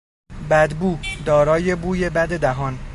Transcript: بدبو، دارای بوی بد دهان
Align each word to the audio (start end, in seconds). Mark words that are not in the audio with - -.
بدبو، 0.49 0.97
دارای 1.25 1.75
بوی 1.75 2.09
بد 2.09 2.29
دهان 2.37 2.79